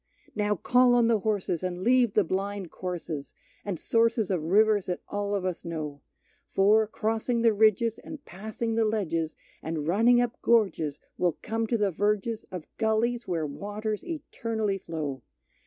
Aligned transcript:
Now 0.33 0.55
call 0.55 0.95
on 0.95 1.05
the 1.05 1.19
horses, 1.19 1.61
and 1.61 1.83
leave 1.83 2.15
the 2.15 2.23
blind 2.23 2.71
courses 2.71 3.35
And 3.63 3.79
sources 3.79 4.31
of 4.31 4.41
rivers 4.41 4.87
that 4.87 5.01
all 5.09 5.35
of 5.35 5.45
us 5.45 5.63
know; 5.63 6.01
For, 6.49 6.87
crossing 6.87 7.43
the 7.43 7.53
ridges, 7.53 7.99
and 7.99 8.25
passing 8.25 8.73
the 8.73 8.83
ledges, 8.85 9.35
And 9.61 9.85
running 9.87 10.19
up 10.19 10.41
gorges, 10.41 10.99
we'll 11.19 11.37
come 11.43 11.67
to 11.67 11.77
the 11.77 11.91
verges 11.91 12.45
Of 12.49 12.65
gullies 12.77 13.27
where 13.27 13.45
waters 13.45 14.03
eternally 14.03 14.79
flow. 14.79 15.21